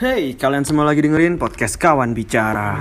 Hey, 0.00 0.32
kalian 0.32 0.64
semua 0.64 0.88
lagi 0.88 1.04
dengerin 1.04 1.36
podcast 1.36 1.76
Kawan 1.76 2.16
Bicara. 2.16 2.80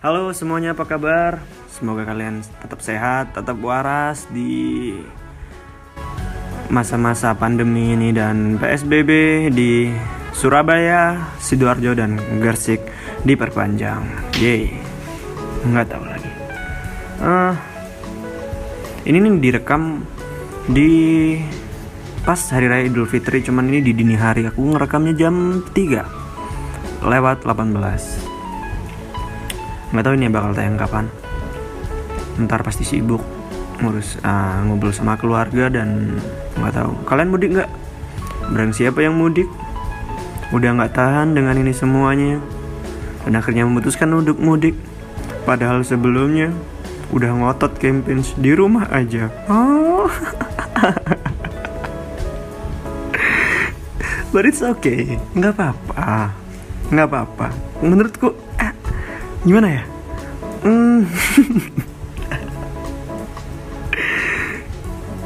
Halo 0.00 0.32
semuanya, 0.32 0.72
apa 0.72 0.88
kabar? 0.88 1.44
Semoga 1.68 2.08
kalian 2.08 2.40
tetap 2.64 2.80
sehat, 2.80 3.36
tetap 3.36 3.60
waras 3.60 4.24
di 4.32 4.96
masa-masa 6.72 7.36
pandemi 7.36 7.92
ini 7.92 8.16
dan 8.16 8.56
PSBB 8.56 9.12
di 9.52 9.92
Surabaya, 10.32 11.36
Sidoarjo 11.36 11.92
dan 11.92 12.16
Gersik 12.40 12.80
diperpanjang. 13.28 14.32
Yeay, 14.40 14.89
nggak 15.66 15.86
tahu 15.90 16.04
lagi. 16.08 16.30
Uh, 17.20 17.54
ini 19.04 19.16
nih 19.20 19.32
direkam 19.40 20.04
di 20.70 20.90
pas 22.24 22.40
hari 22.52 22.68
raya 22.68 22.88
Idul 22.88 23.08
Fitri, 23.08 23.44
cuman 23.44 23.68
ini 23.68 23.80
di 23.84 23.92
dini 23.92 24.16
hari. 24.16 24.48
Aku 24.48 24.64
ngerekamnya 24.72 25.14
jam 25.16 25.64
3 25.72 27.04
lewat 27.04 27.48
18 27.48 28.30
nggak 29.90 30.04
tahu 30.06 30.14
ini 30.14 30.30
bakal 30.30 30.54
tayang 30.54 30.78
kapan. 30.78 31.10
Ntar 32.38 32.62
pasti 32.62 32.86
sibuk 32.86 33.18
ngurus 33.82 34.20
uh, 34.22 34.62
ngobrol 34.68 34.94
sama 34.94 35.18
keluarga 35.18 35.66
dan 35.66 36.20
nggak 36.54 36.74
tahu. 36.78 36.90
Kalian 37.10 37.28
mudik 37.32 37.50
nggak? 37.58 37.70
Berang 38.54 38.70
siapa 38.70 39.02
yang 39.02 39.18
mudik? 39.18 39.50
Udah 40.54 40.78
nggak 40.78 40.94
tahan 40.94 41.34
dengan 41.34 41.58
ini 41.58 41.74
semuanya. 41.74 42.38
Dan 43.26 43.36
akhirnya 43.36 43.66
memutuskan 43.66 44.14
untuk 44.14 44.38
mudik 44.38 44.78
padahal 45.44 45.84
sebelumnya 45.84 46.52
udah 47.10 47.30
ngotot 47.34 47.74
campaign 47.82 48.22
di 48.38 48.54
rumah 48.54 48.86
aja. 48.94 49.28
Oh. 49.50 50.06
But 54.30 54.46
it's 54.46 54.62
okay. 54.62 55.18
Nggak 55.34 55.58
apa-apa. 55.58 56.30
Nggak 56.94 57.06
apa-apa. 57.10 57.50
Menurutku 57.82 58.30
eh, 58.62 58.70
gimana 59.42 59.82
ya? 59.82 59.82
Hmm. 60.62 61.02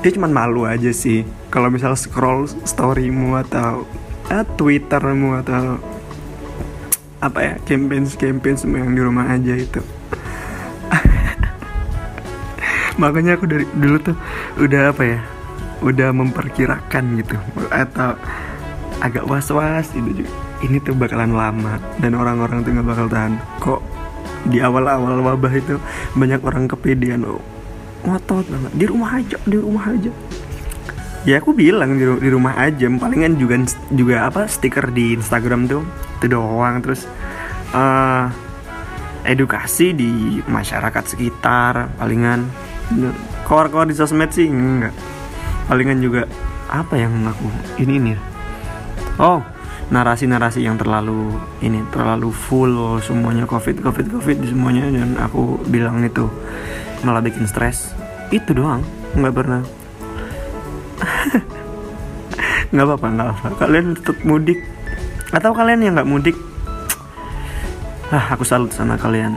dia 0.00 0.10
cuman 0.16 0.32
malu 0.32 0.64
aja 0.64 0.88
sih. 0.88 1.28
Kalau 1.52 1.68
misal 1.68 1.92
scroll 2.00 2.48
storymu 2.64 3.36
atau 3.44 3.84
eh, 4.32 4.44
twittermu 4.56 5.36
atau 5.44 5.76
apa 7.20 7.40
ya 7.40 7.54
campaign 7.64 8.04
campaign 8.04 8.56
semua 8.56 8.84
yang 8.84 8.92
di 8.92 9.00
rumah 9.00 9.24
aja 9.32 9.56
itu 9.56 9.80
makanya 13.00 13.36
aku 13.38 13.44
dari 13.50 13.66
dulu 13.74 13.96
tuh 14.00 14.16
udah 14.60 14.94
apa 14.94 15.02
ya 15.02 15.20
udah 15.84 16.08
memperkirakan 16.14 17.04
gitu. 17.20 17.36
Atau 17.68 18.16
agak 19.02 19.24
was 19.26 19.50
was 19.50 19.90
itu 19.92 20.24
juga 20.24 20.32
ini 20.64 20.80
tuh 20.80 20.96
bakalan 20.96 21.36
lama 21.36 21.76
dan 22.00 22.16
orang-orang 22.16 22.64
tuh 22.64 22.70
nggak 22.72 22.88
bakal 22.88 23.06
tahan. 23.10 23.36
Kok 23.60 23.80
di 24.48 24.60
awal-awal 24.60 25.20
wabah 25.24 25.52
itu 25.56 25.80
banyak 26.12 26.40
orang 26.44 26.68
kepedean 26.68 27.24
oh, 27.24 27.40
ngotot 28.04 28.44
banget 28.44 28.72
di 28.76 28.84
rumah 28.84 29.10
aja 29.16 29.36
di 29.44 29.56
rumah 29.56 29.84
aja. 29.88 30.12
Ya 31.24 31.40
aku 31.40 31.56
bilang 31.56 31.96
di, 31.96 32.04
di 32.04 32.28
rumah 32.28 32.52
aja 32.60 32.84
palingan 33.00 33.40
juga 33.40 33.56
juga 33.88 34.28
apa 34.28 34.44
stiker 34.44 34.92
di 34.92 35.16
Instagram 35.16 35.64
tuh 35.64 35.82
itu 36.20 36.28
doang. 36.28 36.84
Terus 36.84 37.08
uh, 37.72 38.28
edukasi 39.24 39.96
di 39.96 40.40
masyarakat 40.44 41.16
sekitar 41.16 41.96
palingan 41.96 42.44
kor-kor 43.48 43.88
di 43.88 43.94
sosmed 43.96 44.32
sih 44.34 44.48
enggak. 44.48 44.92
Palingan 45.68 46.00
juga 46.04 46.28
apa 46.68 46.98
yang 46.98 47.12
aku 47.28 47.46
ini 47.78 48.00
nih 48.00 48.18
oh 49.22 49.38
narasi-narasi 49.92 50.64
yang 50.64 50.80
terlalu 50.80 51.36
ini 51.60 51.84
terlalu 51.92 52.32
full 52.32 52.98
semuanya 53.04 53.44
covid 53.44 53.78
covid 53.84 54.08
covid 54.10 54.40
semuanya 54.42 54.88
dan 54.88 55.14
aku 55.20 55.60
bilang 55.68 56.00
itu 56.02 56.26
malah 57.04 57.20
bikin 57.20 57.44
stres. 57.44 57.92
Itu 58.32 58.56
doang 58.56 58.80
nggak 59.14 59.34
pernah. 59.34 59.62
Nggak 62.74 62.86
apa-apa 62.90 63.06
nggak 63.06 63.28
apa 63.30 63.48
kalian 63.60 63.86
tetap 63.94 64.18
mudik. 64.26 64.58
Atau 65.30 65.54
kalian 65.54 65.78
yang 65.84 65.94
nggak 65.94 66.10
mudik 66.10 66.34
ah 68.10 68.34
aku 68.34 68.42
salut 68.42 68.74
sama 68.74 68.98
kalian. 68.98 69.36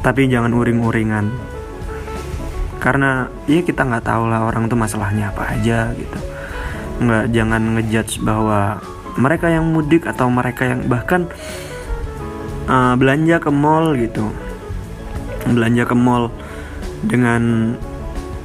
Tapi 0.00 0.24
jangan 0.30 0.56
uring-uringan 0.56 1.51
karena 2.82 3.30
ya 3.46 3.62
kita 3.62 3.86
nggak 3.86 4.02
tahu 4.02 4.26
lah 4.26 4.42
orang 4.42 4.66
tuh 4.66 4.74
masalahnya 4.74 5.30
apa 5.30 5.54
aja 5.54 5.94
gitu. 5.94 6.18
Nggak 6.98 7.24
jangan 7.30 7.62
ngejudge 7.78 8.18
bahwa 8.26 8.82
mereka 9.14 9.46
yang 9.46 9.70
mudik 9.70 10.10
atau 10.10 10.26
mereka 10.26 10.66
yang 10.66 10.90
bahkan 10.90 11.30
uh, 12.66 12.98
belanja 12.98 13.38
ke 13.38 13.54
mall 13.54 13.94
gitu. 13.94 14.26
Belanja 15.46 15.86
ke 15.86 15.94
mall 15.94 16.34
dengan 17.06 17.74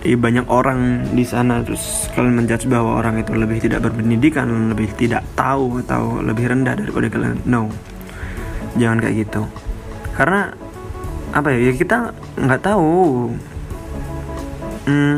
eh, 0.06 0.14
banyak 0.14 0.46
orang 0.54 1.10
di 1.18 1.26
sana 1.26 1.66
terus 1.66 2.06
kalian 2.14 2.38
menjudge 2.38 2.70
bahwa 2.70 3.02
orang 3.02 3.26
itu 3.26 3.34
lebih 3.34 3.58
tidak 3.58 3.90
berpendidikan 3.90 4.70
lebih 4.70 4.94
tidak 4.94 5.26
tahu 5.34 5.82
atau 5.82 6.22
lebih 6.22 6.46
rendah 6.46 6.78
daripada 6.78 7.10
kalian. 7.10 7.42
No. 7.50 7.74
Jangan 8.78 9.02
kayak 9.02 9.16
gitu. 9.26 9.50
Karena 10.14 10.54
apa 11.34 11.50
ya, 11.58 11.70
ya 11.70 11.74
kita 11.74 12.14
nggak 12.38 12.62
tahu 12.62 12.86
hmm, 14.88 15.18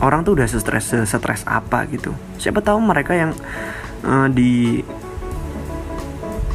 orang 0.00 0.24
tuh 0.24 0.34
udah 0.34 0.48
stres 0.48 0.90
stres 1.06 1.42
apa 1.44 1.84
gitu. 1.92 2.10
Siapa 2.40 2.64
tahu 2.64 2.80
mereka 2.80 3.14
yang 3.14 3.36
uh, 4.02 4.26
di 4.32 4.82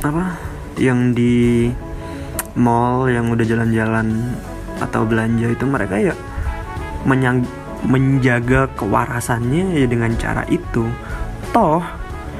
apa 0.03 0.35
yang 0.81 1.15
di 1.15 1.71
mall 2.59 3.07
yang 3.07 3.31
udah 3.31 3.45
jalan-jalan 3.45 4.35
atau 4.81 5.07
belanja 5.07 5.47
itu 5.47 5.63
mereka 5.63 5.95
ya 5.95 6.15
menyang, 7.07 7.45
menjaga 7.87 8.67
kewarasannya 8.75 9.79
ya 9.79 9.87
dengan 9.87 10.11
cara 10.19 10.43
itu. 10.49 10.83
Toh 11.53 11.83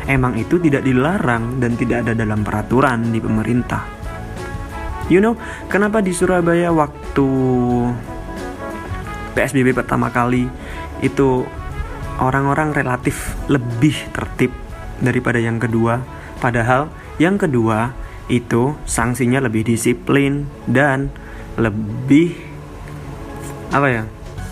emang 0.09 0.35
itu 0.35 0.59
tidak 0.59 0.83
dilarang 0.83 1.63
dan 1.63 1.79
tidak 1.79 2.03
ada 2.03 2.13
dalam 2.17 2.43
peraturan 2.43 3.13
di 3.13 3.19
pemerintah. 3.23 3.85
You 5.11 5.19
know 5.19 5.35
kenapa 5.67 5.99
di 5.99 6.15
Surabaya 6.15 6.71
waktu 6.71 7.27
PSBB 9.33 9.73
pertama 9.73 10.13
kali 10.13 10.45
itu 11.01 11.45
orang-orang 12.21 12.71
relatif 12.71 13.33
lebih 13.49 13.97
tertib 14.13 14.53
daripada 15.01 15.41
yang 15.41 15.57
kedua. 15.57 16.01
Padahal 16.37 16.91
yang 17.17 17.41
kedua 17.41 17.91
itu 18.29 18.77
sanksinya 18.85 19.43
lebih 19.43 19.65
disiplin 19.67 20.47
dan 20.69 21.09
lebih 21.57 22.37
apa 23.73 23.87
ya? 23.89 24.03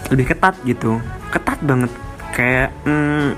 Lebih 0.10 0.26
ketat 0.34 0.58
gitu. 0.66 0.98
Ketat 1.30 1.62
banget 1.62 1.92
kayak 2.34 2.74
hmm, 2.84 3.38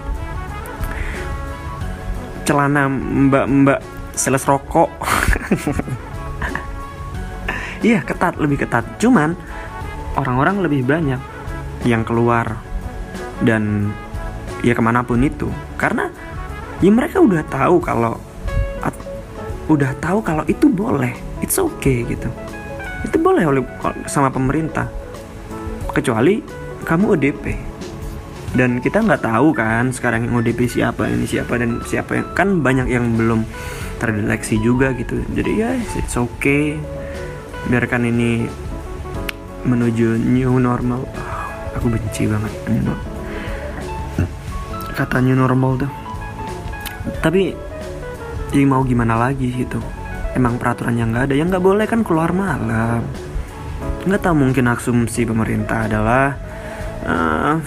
celana 2.48 2.88
mbak-mbak 2.88 3.80
sales 4.16 4.48
rokok. 4.48 4.90
Iya 7.84 8.00
ketat 8.00 8.40
lebih 8.40 8.64
ketat. 8.64 8.88
Cuman 8.96 9.36
orang-orang 10.16 10.64
lebih 10.64 10.88
banyak 10.88 11.20
yang 11.84 12.04
keluar. 12.04 12.60
Dan 13.44 13.92
ya 14.64 14.74
ke 14.76 14.82
mana 14.84 15.04
pun 15.04 15.20
itu. 15.24 15.52
Karena 15.76 16.08
ya 16.80 16.92
mereka 16.92 17.20
udah 17.20 17.44
tahu 17.48 17.80
kalau 17.84 18.20
at, 18.84 18.96
udah 19.68 19.92
tahu 20.00 20.20
kalau 20.24 20.44
itu 20.48 20.68
boleh. 20.72 21.14
It's 21.44 21.60
okay 21.60 22.08
gitu. 22.08 22.32
Itu 23.04 23.20
boleh 23.20 23.44
oleh 23.44 23.62
sama 24.08 24.32
pemerintah. 24.32 24.88
Kecuali 25.94 26.42
kamu 26.84 27.06
ODP 27.16 27.74
dan 28.54 28.78
kita 28.78 29.02
nggak 29.02 29.26
tahu 29.26 29.50
kan 29.50 29.90
sekarang 29.90 30.30
yang 30.30 30.38
ODP 30.38 30.70
siapa 30.70 31.10
ini 31.10 31.26
siapa 31.26 31.58
dan 31.58 31.82
siapa 31.90 32.22
yang 32.22 32.28
kan 32.38 32.50
banyak 32.62 32.86
yang 32.86 33.18
belum 33.18 33.50
terdeteksi 33.98 34.62
juga 34.62 34.94
gitu. 34.94 35.26
Jadi 35.34 35.52
ya 35.58 35.74
it's 35.98 36.14
okay. 36.14 36.78
Biarkan 37.66 38.06
ini 38.06 38.46
menuju 39.66 40.22
new 40.22 40.62
normal 40.62 41.02
aku 41.76 41.86
benci 41.90 42.30
banget 42.30 42.54
kata 44.94 45.20
new 45.26 45.36
normal 45.36 45.82
tuh. 45.82 45.92
Tapi 47.20 47.52
ya 48.54 48.64
mau 48.70 48.86
gimana 48.86 49.18
lagi 49.18 49.50
gitu? 49.50 49.82
Emang 50.38 50.62
peraturan 50.62 50.96
yang 50.96 51.12
nggak 51.12 51.34
ada. 51.34 51.36
Yang 51.36 51.48
nggak 51.58 51.66
boleh 51.66 51.86
kan 51.90 52.02
keluar 52.06 52.32
malam. 52.32 53.04
Nggak 54.06 54.22
tahu 54.22 54.36
mungkin 54.38 54.70
asumsi 54.70 55.26
pemerintah 55.26 55.90
adalah 55.90 56.38
uh, 57.04 57.58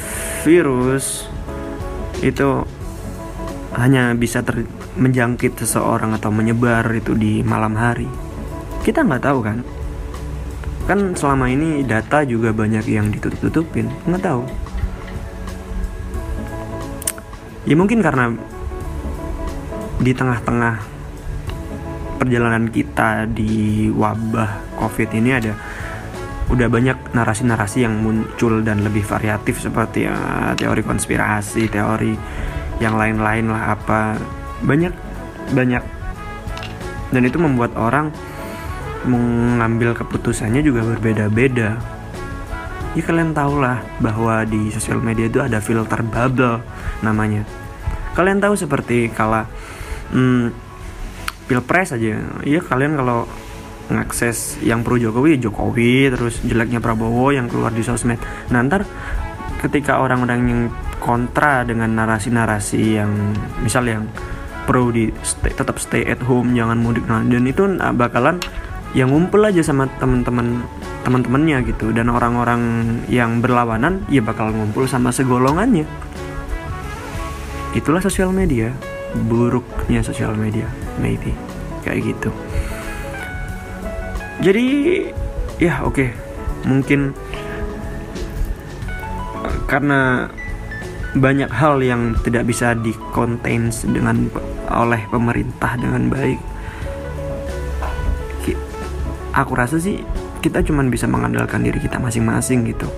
virus 0.47 1.27
itu 2.25 2.65
hanya 3.77 4.17
bisa 4.17 4.41
ter 4.41 4.65
menjangkit 4.97 5.61
seseorang 5.61 6.17
atau 6.17 6.33
menyebar 6.33 6.89
itu 6.97 7.13
di 7.13 7.45
malam 7.45 7.77
hari. 7.77 8.09
Kita 8.81 9.05
nggak 9.05 9.25
tahu 9.27 9.39
kan 9.45 9.61
kan 10.87 11.19
selama 11.19 11.51
ini 11.51 11.83
data 11.83 12.23
juga 12.23 12.55
banyak 12.55 12.87
yang 12.87 13.11
ditutup-tutupin 13.11 13.91
nggak 14.07 14.23
tahu. 14.23 14.43
Ya 17.67 17.75
mungkin 17.75 17.99
karena 17.99 18.31
di 19.99 20.15
tengah-tengah 20.15 20.79
perjalanan 22.23 22.71
kita 22.71 23.27
di 23.27 23.91
wabah 23.91 24.79
covid 24.79 25.11
ini 25.11 25.31
ada 25.35 25.53
udah 26.47 26.71
banyak 26.71 27.11
narasi-narasi 27.11 27.83
yang 27.83 27.99
muncul 27.99 28.63
dan 28.63 28.87
lebih 28.87 29.03
variatif 29.03 29.59
seperti 29.59 30.07
ya, 30.07 30.15
teori 30.55 30.87
konspirasi, 30.87 31.67
teori 31.67 32.15
yang 32.79 32.95
lain-lain 32.95 33.51
lah 33.51 33.75
apa. 33.75 34.15
Banyak 34.63 34.95
banyak. 35.51 35.83
Dan 37.11 37.23
itu 37.27 37.39
membuat 37.43 37.75
orang 37.75 38.15
mengambil 39.07 39.95
keputusannya 39.95 40.61
juga 40.61 40.83
berbeda-beda. 40.83 41.79
Ya 42.97 43.03
kalian 43.05 43.37
tau 43.37 43.61
lah 43.61 43.85
bahwa 44.01 44.43
di 44.49 44.73
sosial 44.73 44.99
media 45.05 45.29
itu 45.29 45.39
ada 45.41 45.61
filter 45.61 46.01
bubble 46.03 46.65
namanya. 47.05 47.45
Kalian 48.17 48.41
tahu 48.41 48.57
seperti 48.57 49.13
kala 49.13 49.47
hmm, 50.11 50.53
pilpres 51.47 51.95
aja. 51.95 52.19
Iya 52.43 52.61
kalian 52.65 52.97
kalau 52.97 53.29
ngakses 53.87 54.59
yang 54.67 54.83
pro 54.83 54.99
Jokowi 54.99 55.39
ya 55.39 55.47
Jokowi 55.47 56.11
terus 56.11 56.43
jeleknya 56.43 56.83
Prabowo 56.83 57.31
yang 57.31 57.47
keluar 57.47 57.71
di 57.71 57.87
sosmed. 57.87 58.19
Nah 58.51 58.65
ntar 58.67 58.83
ketika 59.63 60.03
orang-orang 60.03 60.41
yang 60.43 60.63
kontra 60.99 61.63
dengan 61.63 61.93
narasi-narasi 61.95 62.99
yang 62.99 63.13
misal 63.63 63.87
yang 63.87 64.09
pro 64.67 64.91
di 64.91 65.13
stay, 65.23 65.55
tetap 65.55 65.79
stay 65.79 66.03
at 66.03 66.19
home 66.27 66.53
jangan 66.57 66.77
mudik 66.81 67.07
nah, 67.07 67.23
dan 67.23 67.47
itu 67.47 67.63
bakalan 67.95 68.43
yang 68.93 69.11
ngumpul 69.11 69.43
aja 69.43 69.65
sama 69.65 69.91
teman-teman 69.99 70.63
teman-temannya 71.03 71.67
gitu. 71.67 71.91
Dan 71.91 72.13
orang-orang 72.13 72.61
yang 73.11 73.41
berlawanan 73.43 74.05
ya 74.13 74.23
bakal 74.23 74.53
ngumpul 74.53 74.87
sama 74.87 75.11
segolongannya. 75.11 75.89
Itulah 77.75 78.05
sosial 78.05 78.31
media. 78.31 78.71
Buruknya 79.17 80.05
sosial 80.05 80.37
media 80.37 80.69
maybe. 81.01 81.33
Kayak 81.83 82.15
gitu. 82.15 82.31
Jadi 84.45 84.67
ya 85.59 85.83
oke. 85.83 85.95
Okay. 85.97 86.11
mungkin 86.67 87.15
karena 89.71 90.27
banyak 91.15 91.49
hal 91.49 91.79
yang 91.79 92.19
tidak 92.27 92.45
bisa 92.45 92.75
dikonten 92.75 93.71
dengan 93.87 94.29
oleh 94.69 95.01
pemerintah 95.09 95.79
dengan 95.79 96.11
baik 96.11 96.43
aku 99.37 99.53
rasa 99.53 99.77
sih 99.77 100.01
kita 100.41 100.65
cuma 100.65 100.81
bisa 100.89 101.05
mengandalkan 101.05 101.61
diri 101.61 101.77
kita 101.77 102.01
masing-masing 102.01 102.65
gitu. 102.73 102.89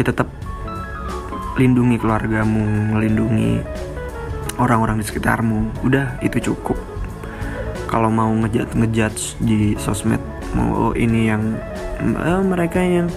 Ya 0.00 0.02
tetap 0.02 0.32
lindungi 1.60 2.00
keluargamu 2.00 2.96
melindungi 2.96 3.60
orang-orang 4.56 5.00
di 5.00 5.04
sekitarmu. 5.04 5.84
Udah 5.84 6.16
itu 6.24 6.52
cukup. 6.52 6.80
Kalau 7.86 8.08
mau 8.08 8.32
ngejat 8.32 8.72
ngejudge 8.72 9.36
di 9.44 9.76
sosmed 9.76 10.20
mau 10.56 10.96
ini 10.96 11.28
yang 11.28 11.42
eh, 12.00 12.42
mereka 12.42 12.80
yang 12.80 13.12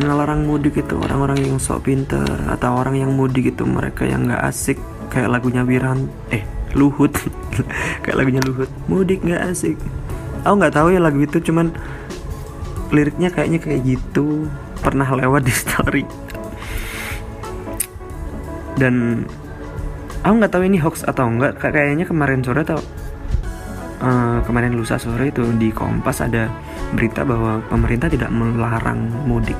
ngelarang 0.00 0.48
mudik 0.48 0.80
itu 0.80 0.96
orang-orang 0.96 1.44
yang 1.44 1.60
sok 1.60 1.92
pinter 1.92 2.24
atau 2.48 2.80
orang 2.80 2.96
yang 2.96 3.12
mudik 3.12 3.52
itu 3.52 3.68
mereka 3.68 4.08
yang 4.08 4.24
nggak 4.24 4.40
asik 4.48 4.80
kayak 5.12 5.28
lagunya 5.28 5.60
Wiran 5.60 6.08
eh 6.32 6.44
Luhut. 6.74 7.14
Kayak 8.02 8.18
lagunya 8.18 8.42
Luhut. 8.42 8.66
Mudik 8.90 9.22
nggak 9.22 9.46
asik 9.54 9.78
aku 10.44 10.54
nggak 10.60 10.74
tahu 10.76 10.92
ya 10.92 11.00
lagu 11.00 11.18
itu 11.24 11.40
cuman 11.40 11.72
liriknya 12.92 13.32
kayaknya 13.32 13.58
kayak 13.58 13.80
gitu 13.82 14.46
pernah 14.84 15.08
lewat 15.08 15.42
di 15.42 15.54
story 15.64 16.04
dan 18.78 19.24
aku 20.22 20.34
nggak 20.40 20.52
tahu 20.52 20.62
ini 20.68 20.78
hoax 20.78 21.02
atau 21.06 21.26
enggak 21.26 21.58
kayaknya 21.58 22.04
kemarin 22.06 22.44
sore 22.44 22.62
atau 22.62 22.78
uh, 24.04 24.38
kemarin 24.44 24.74
lusa 24.74 25.00
sore 25.00 25.30
itu 25.30 25.44
di 25.56 25.70
Kompas 25.70 26.24
ada 26.24 26.50
berita 26.94 27.26
bahwa 27.26 27.58
pemerintah 27.66 28.06
tidak 28.06 28.30
melarang 28.30 29.10
mudik. 29.26 29.58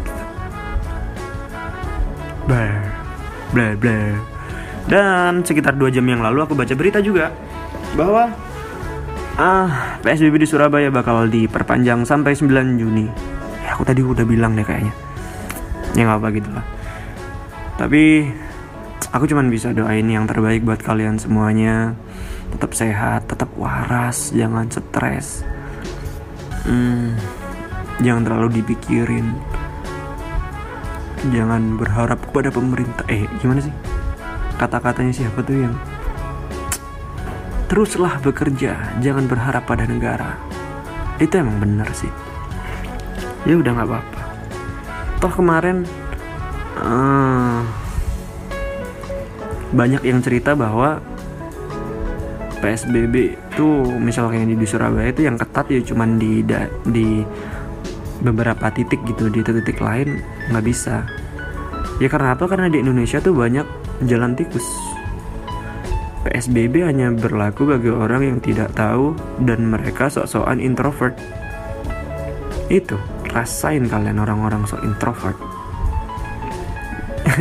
Blah, 2.44 2.76
blah, 3.50 3.72
blah. 3.74 4.12
Dan 4.84 5.40
sekitar 5.42 5.74
dua 5.74 5.88
jam 5.88 6.04
yang 6.04 6.20
lalu 6.20 6.44
aku 6.44 6.52
baca 6.52 6.76
berita 6.76 7.00
juga 7.00 7.32
bahwa 7.96 8.28
ah 9.34 9.98
PSBB 10.00 10.42
di 10.42 10.48
Surabaya 10.48 10.88
bakal 10.94 11.26
diperpanjang 11.26 12.06
sampai 12.06 12.38
9 12.38 12.80
Juni. 12.80 13.06
Ya 13.64 13.74
aku 13.74 13.82
tadi 13.82 14.04
udah 14.04 14.22
bilang 14.22 14.54
deh 14.54 14.66
kayaknya. 14.66 14.94
Ya 15.98 16.06
nggak 16.06 16.18
apa 16.20 16.28
gitu 16.34 16.50
lah. 16.54 16.64
Tapi 17.74 18.30
aku 19.10 19.24
cuman 19.26 19.50
bisa 19.50 19.74
doain 19.74 20.06
yang 20.06 20.26
terbaik 20.30 20.62
buat 20.62 20.78
kalian 20.82 21.18
semuanya. 21.18 21.98
Tetap 22.54 22.70
sehat, 22.70 23.26
tetap 23.26 23.50
waras, 23.58 24.30
jangan 24.30 24.70
stres 24.70 25.42
hmm, 26.64 27.12
jangan 28.00 28.22
terlalu 28.24 28.60
dipikirin 28.60 29.36
jangan 31.32 31.80
berharap 31.80 32.20
kepada 32.28 32.52
pemerintah 32.52 33.04
eh 33.08 33.24
gimana 33.40 33.64
sih 33.64 33.72
kata-katanya 34.60 35.12
siapa 35.12 35.40
tuh 35.40 35.56
yang 35.68 35.74
teruslah 37.74 38.22
bekerja 38.22 39.02
jangan 39.02 39.26
berharap 39.26 39.66
pada 39.66 39.82
negara. 39.82 40.38
Itu 41.18 41.42
emang 41.42 41.58
benar 41.58 41.90
sih. 41.90 42.06
Ya 43.42 43.58
udah 43.58 43.74
nggak 43.74 43.88
apa-apa. 43.90 44.22
Toh 45.18 45.32
kemarin 45.34 45.82
uh, 46.78 47.66
banyak 49.74 50.06
yang 50.06 50.22
cerita 50.22 50.54
bahwa 50.54 51.02
PSBB 52.62 53.34
itu 53.34 53.66
misalnya 53.98 54.46
di, 54.46 54.54
di 54.54 54.66
Surabaya 54.70 55.10
itu 55.10 55.26
yang 55.26 55.34
ketat 55.34 55.66
ya 55.66 55.82
cuman 55.82 56.14
di 56.14 56.46
di 56.86 57.26
beberapa 58.22 58.70
titik 58.70 59.02
gitu 59.02 59.26
di 59.34 59.42
titik 59.42 59.82
lain 59.82 60.22
nggak 60.46 60.62
bisa. 60.62 61.02
Ya 61.98 62.06
karena 62.06 62.38
apa? 62.38 62.46
Karena 62.46 62.70
di 62.70 62.86
Indonesia 62.86 63.18
tuh 63.18 63.34
banyak 63.34 63.66
jalan 64.06 64.38
tikus 64.38 64.93
PSBB 66.24 66.82
hanya 66.82 67.12
berlaku 67.12 67.68
bagi 67.68 67.92
orang 67.92 68.24
yang 68.24 68.38
tidak 68.40 68.72
tahu 68.72 69.12
dan 69.44 69.68
mereka 69.68 70.08
sok-sokan 70.08 70.58
introvert. 70.58 71.12
Itu 72.72 72.96
rasain 73.28 73.86
kalian 73.86 74.18
orang-orang 74.18 74.64
sok 74.64 74.82
introvert. 74.82 75.36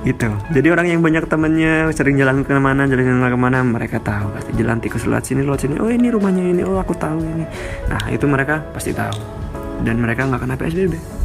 Gitu. 0.00 0.32
Jadi 0.56 0.68
orang 0.72 0.88
yang 0.88 1.04
banyak 1.04 1.28
temennya 1.28 1.92
sering 1.92 2.16
jalan 2.16 2.40
ke 2.40 2.56
mana 2.56 2.88
jalan 2.88 3.04
jalan 3.04 3.20
ke 3.20 3.36
mana 3.36 3.60
mereka 3.60 4.00
tahu. 4.00 4.32
Pasti 4.32 4.56
jalan 4.56 4.80
tikus 4.80 5.04
lewat 5.04 5.28
sini 5.28 5.44
lewat 5.44 5.60
sini. 5.60 5.76
Oh 5.76 5.92
ini 5.92 6.08
rumahnya 6.08 6.40
ini. 6.40 6.64
Oh 6.64 6.80
aku 6.80 6.96
tahu 6.96 7.20
ini. 7.20 7.44
Nah 7.84 8.08
itu 8.08 8.24
mereka 8.24 8.64
pasti 8.72 8.96
tahu. 8.96 9.12
Dan 9.84 10.00
mereka 10.00 10.24
nggak 10.24 10.40
kena 10.40 10.56
psbb 10.56 11.20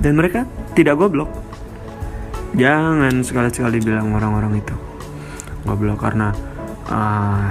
dan 0.00 0.16
mereka 0.16 0.48
tidak 0.72 0.96
goblok 0.96 1.28
jangan 2.54 3.22
sekali-sekali 3.22 3.78
bilang 3.82 4.14
orang-orang 4.14 4.58
itu 4.58 4.74
goblok 5.62 6.02
karena 6.02 6.34
uh, 6.90 7.50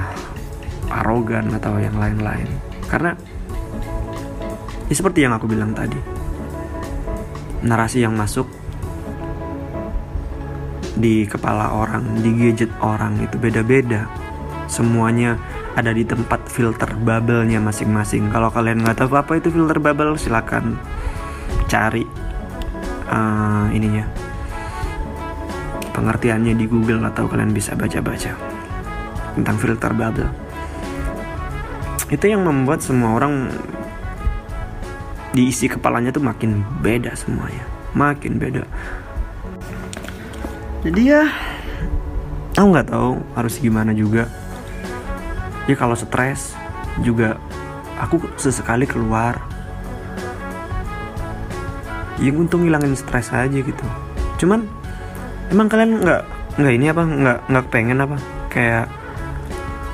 arogan 0.89 1.53
atau 1.55 1.77
yang 1.77 1.95
lain-lain 1.95 2.49
karena 2.89 3.13
ya 4.89 4.95
seperti 4.97 5.23
yang 5.23 5.37
aku 5.37 5.45
bilang 5.45 5.71
tadi 5.77 5.97
narasi 7.63 8.01
yang 8.03 8.15
masuk 8.15 8.47
di 10.99 11.23
kepala 11.23 11.71
orang, 11.71 12.19
di 12.19 12.31
gadget 12.35 12.71
orang 12.83 13.23
itu 13.23 13.39
beda-beda. 13.39 14.03
Semuanya 14.67 15.39
ada 15.73 15.95
di 15.95 16.03
tempat 16.03 16.45
filter 16.51 16.91
bubble-nya 16.99 17.63
masing-masing. 17.63 18.27
Kalau 18.29 18.51
kalian 18.51 18.83
nggak 18.83 18.99
tahu 18.99 19.15
apa 19.15 19.39
itu 19.39 19.47
filter 19.49 19.79
bubble, 19.79 20.19
silakan 20.19 20.75
cari 21.71 22.03
uh, 23.09 23.71
ininya 23.71 24.18
pengertiannya 25.99 26.55
di 26.55 26.63
Google 26.63 27.03
atau 27.03 27.27
kalian 27.27 27.51
bisa 27.51 27.75
baca-baca. 27.75 28.31
Tentang 29.35 29.55
filter 29.59 29.91
bubble. 29.91 30.31
Itu 32.07 32.25
yang 32.31 32.47
membuat 32.47 32.79
semua 32.79 33.19
orang 33.19 33.51
diisi 35.35 35.67
kepalanya 35.67 36.15
tuh 36.15 36.23
makin 36.23 36.63
beda 36.79 37.13
semuanya, 37.19 37.67
makin 37.91 38.39
beda. 38.39 38.63
Jadi 40.87 41.01
ya 41.03 41.27
aku 42.55 42.67
nggak 42.71 42.89
tahu 42.89 43.19
harus 43.35 43.59
gimana 43.59 43.91
juga. 43.91 44.31
Ya 45.67 45.75
kalau 45.77 45.93
stres 45.93 46.55
juga 47.03 47.37
aku 47.99 48.23
sesekali 48.39 48.87
keluar. 48.87 49.37
Yang 52.17 52.47
untung 52.47 52.65
ngilangin 52.65 52.97
stres 52.97 53.31
aja 53.31 53.53
gitu. 53.53 53.85
Cuman 54.41 54.78
emang 55.49 55.67
kalian 55.69 56.01
nggak 56.01 56.21
nggak 56.59 56.73
ini 56.73 56.85
apa 56.89 57.03
nggak 57.05 57.39
nggak 57.49 57.65
pengen 57.73 58.01
apa? 58.01 58.17
Kayak 58.49 58.89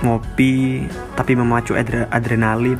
ngopi 0.04 0.86
tapi 1.16 1.32
memacu 1.36 1.76
adre 1.76 2.08
adrenalin. 2.12 2.80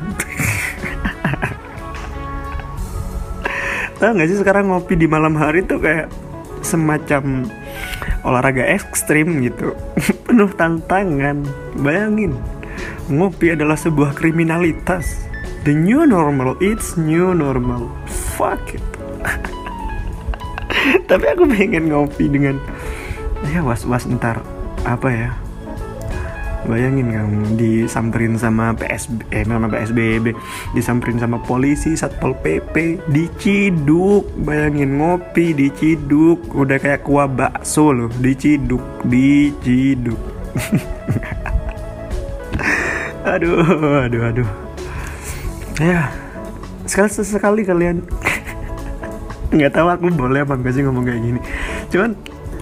Tahu 4.00 4.10
nggak 4.12 4.28
sih 4.28 4.38
sekarang 4.40 4.68
ngopi 4.68 4.96
di 5.00 5.08
malam 5.08 5.36
hari 5.40 5.64
tuh 5.64 5.80
kayak 5.80 6.12
semacam 6.60 7.48
olahraga 8.24 8.64
ekstrim 8.68 9.40
gitu. 9.40 9.72
Penuh 10.28 10.52
tantangan. 10.52 11.48
Bayangin 11.80 12.36
ngopi 13.08 13.56
adalah 13.56 13.78
sebuah 13.78 14.12
kriminalitas. 14.12 15.24
The 15.64 15.74
new 15.74 16.06
normal 16.06 16.60
it's 16.60 16.94
new 17.00 17.34
normal. 17.34 17.90
Fuck 18.36 18.76
it 18.76 18.95
tapi 21.10 21.24
aku 21.30 21.44
pengen 21.48 21.90
ngopi 21.90 22.30
dengan 22.30 22.58
ya 23.52 23.62
was 23.62 23.86
was 23.86 24.06
ntar 24.06 24.42
apa 24.86 25.08
ya 25.10 25.30
Bayangin 26.66 27.14
kamu 27.14 27.54
disamperin 27.54 28.34
sama 28.34 28.74
PSB 28.74 29.22
eh 29.30 29.46
sama 29.46 29.70
PSBB, 29.70 30.34
disamperin 30.74 31.22
sama 31.22 31.38
polisi, 31.38 31.94
Satpol 31.94 32.34
PP, 32.42 33.06
diciduk. 33.06 34.26
Bayangin 34.42 34.98
ngopi 34.98 35.54
diciduk, 35.54 36.42
udah 36.50 36.82
kayak 36.82 37.06
kuah 37.06 37.30
bakso 37.30 37.94
loh, 37.94 38.10
diciduk, 38.18 38.82
diciduk. 39.06 40.18
aduh, 43.30 44.02
aduh, 44.02 44.22
aduh. 44.26 44.48
Ya, 45.78 46.10
sekali 46.82 47.14
sesekali 47.14 47.62
kalian 47.62 48.02
nggak 49.54 49.72
tahu 49.74 49.86
aku 49.90 50.10
boleh 50.14 50.42
apa 50.42 50.58
enggak 50.58 50.74
sih 50.74 50.82
ngomong 50.82 51.04
kayak 51.06 51.20
gini. 51.22 51.40
Cuman 51.92 52.10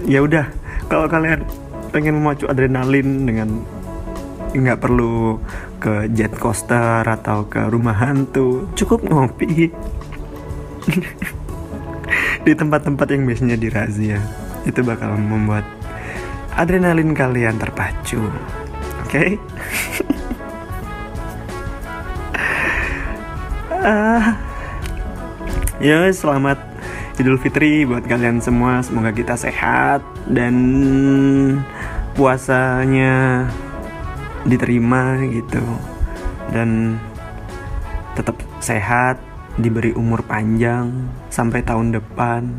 ya 0.05 0.21
udah, 0.21 0.45
kalau 0.89 1.09
kalian 1.09 1.45
pengen 1.95 2.19
memacu 2.19 2.51
adrenalin 2.51 3.23
dengan 3.23 3.49
nggak 4.55 4.83
perlu 4.83 5.39
ke 5.83 6.11
jet 6.15 6.31
coaster 6.39 7.03
atau 7.03 7.47
ke 7.51 7.59
rumah 7.67 7.95
hantu 7.95 8.71
cukup 8.79 9.03
ngopi 9.03 9.69
di 12.47 12.53
tempat-tempat 12.55 13.07
yang 13.11 13.27
biasanya 13.27 13.59
dirazia 13.59 14.23
itu 14.63 14.81
bakal 14.87 15.19
membuat 15.19 15.67
adrenalin 16.55 17.15
kalian 17.15 17.59
terpacu 17.59 18.23
oke 18.23 19.11
okay? 19.11 19.35
uh, 23.75 24.35
ya 25.83 26.07
selamat 26.15 26.74
Idul 27.15 27.39
Fitri 27.39 27.87
buat 27.87 28.03
kalian 28.03 28.43
semua. 28.43 28.83
Semoga 28.83 29.15
kita 29.15 29.39
sehat 29.39 30.03
dan 30.27 30.55
puasanya 32.19 33.47
diterima 34.43 35.23
gitu. 35.31 35.63
Dan 36.51 36.99
tetap 38.19 38.35
sehat 38.59 39.23
diberi 39.63 39.95
umur 39.95 40.27
panjang 40.27 40.91
sampai 41.31 41.63
tahun 41.63 41.95
depan. 41.95 42.51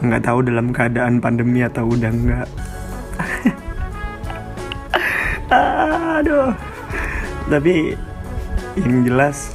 Nggak 0.00 0.24
tahu 0.24 0.48
dalam 0.48 0.72
keadaan 0.72 1.20
pandemi 1.20 1.60
atau 1.60 1.92
udah 1.92 2.08
nggak. 2.08 2.48
Aduh. 6.24 6.56
Tapi 7.52 7.92
yang 8.80 9.04
jelas 9.04 9.52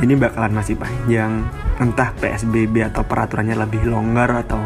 ini 0.00 0.16
bakalan 0.16 0.56
masih 0.56 0.80
panjang 0.80 1.44
entah 1.78 2.10
PSBB 2.18 2.82
atau 2.90 3.06
peraturannya 3.06 3.54
lebih 3.54 3.86
longgar 3.86 4.42
atau 4.42 4.58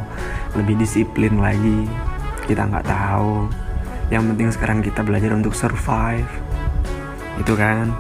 lebih 0.56 0.80
disiplin 0.80 1.36
lagi 1.36 1.84
kita 2.48 2.64
nggak 2.68 2.88
tahu. 2.88 3.48
Yang 4.08 4.22
penting 4.32 4.48
sekarang 4.52 4.78
kita 4.80 5.00
belajar 5.04 5.32
untuk 5.36 5.52
survive. 5.52 6.28
Itu 7.40 7.56
kan? 7.56 7.92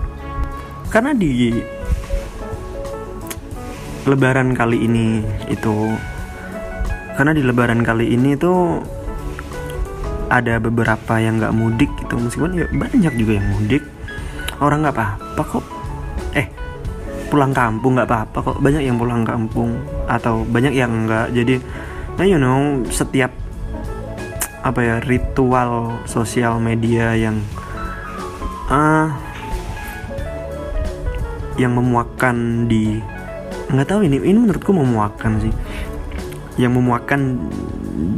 Karena 0.88 1.16
di 1.16 1.56
lebaran 4.02 4.52
kali 4.52 4.82
ini 4.82 5.22
itu 5.46 5.94
karena 7.14 7.32
di 7.36 7.44
lebaran 7.44 7.86
kali 7.86 8.12
ini 8.12 8.34
tuh 8.34 8.82
ada 10.32 10.56
beberapa 10.56 11.20
yang 11.20 11.36
nggak 11.40 11.52
mudik 11.52 11.92
gitu. 12.00 12.16
Meskipun 12.16 12.56
ya 12.56 12.66
banyak 12.72 13.12
juga 13.16 13.32
yang 13.36 13.48
mudik. 13.52 13.84
Orang 14.60 14.84
nggak 14.84 14.96
apa-apa 14.96 15.42
kok 15.44 15.81
pulang 17.32 17.56
kampung 17.56 17.96
nggak 17.96 18.08
apa-apa 18.12 18.38
kok. 18.44 18.58
Banyak 18.60 18.84
yang 18.84 19.00
pulang 19.00 19.24
kampung 19.24 19.80
atau 20.04 20.44
banyak 20.44 20.76
yang 20.76 21.08
nggak. 21.08 21.32
Jadi 21.32 21.56
nah 22.20 22.28
you 22.28 22.36
know 22.36 22.84
setiap 22.92 23.32
apa 24.60 24.80
ya 24.84 24.96
ritual 25.00 25.96
sosial 26.04 26.60
media 26.60 27.16
yang 27.16 27.40
uh, 28.68 29.08
yang 31.56 31.72
memuakkan 31.72 32.68
di 32.68 33.00
nggak 33.72 33.88
tahu 33.88 34.04
ini 34.04 34.20
ini 34.20 34.36
menurutku 34.36 34.76
memuakkan 34.76 35.40
sih. 35.40 35.54
Yang 36.60 36.84
memuakkan 36.84 37.40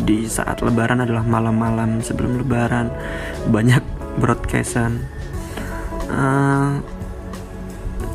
di 0.02 0.26
saat 0.26 0.58
lebaran 0.58 1.06
adalah 1.06 1.22
malam-malam 1.22 2.02
sebelum 2.02 2.42
lebaran 2.42 2.90
banyak 3.46 3.80
broadcastan. 4.18 5.06
Uh, 6.10 6.82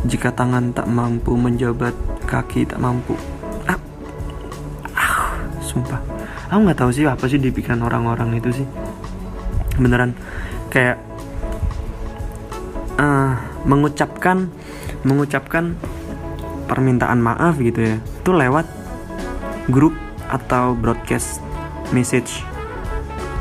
jika 0.07 0.31
tangan 0.31 0.71
tak 0.71 0.87
mampu 0.87 1.35
menjabat 1.35 1.91
kaki 2.23 2.63
tak 2.63 2.79
mampu. 2.79 3.17
Ah, 3.67 3.79
ah 4.95 5.35
sumpah. 5.59 5.99
Aku 6.49 6.63
nggak 6.63 6.79
tahu 6.79 6.91
sih 6.95 7.03
apa 7.03 7.27
sih 7.27 7.41
di 7.41 7.51
pikiran 7.51 7.83
orang-orang 7.83 8.39
itu 8.39 8.63
sih. 8.63 8.67
Beneran 9.75 10.15
kayak 10.71 11.01
uh, 12.95 13.35
mengucapkan 13.67 14.47
mengucapkan 15.03 15.75
permintaan 16.71 17.19
maaf 17.19 17.59
gitu 17.59 17.95
ya. 17.95 17.97
Itu 18.23 18.31
lewat 18.31 18.65
grup 19.67 19.93
atau 20.31 20.77
broadcast 20.77 21.43
message. 21.91 22.45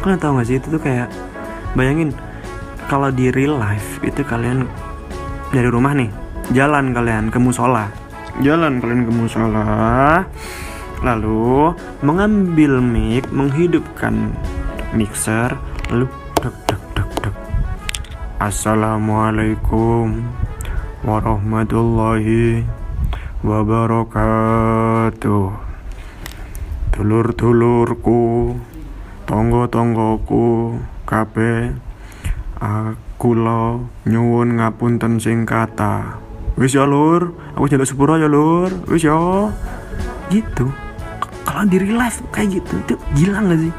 Kalian 0.03 0.21
tahu 0.21 0.41
gak 0.41 0.49
sih? 0.49 0.57
Itu 0.57 0.73
tuh 0.79 0.83
kayak 0.83 1.11
bayangin 1.77 2.17
kalau 2.89 3.13
di 3.13 3.29
real 3.29 3.61
life 3.61 4.01
itu 4.01 4.25
kalian 4.25 4.65
dari 5.53 5.69
rumah 5.69 5.93
nih 5.93 6.28
jalan 6.53 6.93
kalian 6.97 7.29
ke 7.29 7.37
musola. 7.37 7.93
Jalan 8.41 8.81
kalian 8.81 9.05
ke 9.05 9.13
musola. 9.13 10.25
Lalu 11.05 11.77
mengambil 12.03 12.83
mic 12.83 13.31
menghidupkan 13.31 14.35
mixer 14.91 15.55
lalu 15.93 16.09
dek 16.43 16.57
dek 16.67 16.83
dek 16.97 17.07
dek 17.23 17.37
Assalamualaikum 18.43 20.27
warahmatullahi 21.07 22.67
wabarakatuh. 23.47 25.47
Dulur-dulurku 26.99 28.59
Tonggo-tonggoku 29.23 30.75
Kabe 31.07 31.79
Aku 32.59 33.39
lo 33.39 33.87
nyuwun 34.03 34.59
ngapunten 34.59 35.23
sing 35.23 35.47
kata 35.47 36.19
Wis 36.59 36.75
ya 36.75 36.83
lur, 36.83 37.31
aku 37.55 37.71
jalan 37.71 37.87
sepura 37.87 38.19
ya 38.19 38.27
lur. 38.27 38.67
Wis 38.91 39.07
ya. 39.07 39.15
Gitu. 40.27 40.67
Kalau 41.47 41.65
di 41.65 41.79
real 41.81 41.97
life 41.97 42.19
kayak 42.35 42.61
gitu 42.61 42.73
itu 42.83 42.95
gila 43.15 43.39
gak 43.47 43.61
sih? 43.63 43.73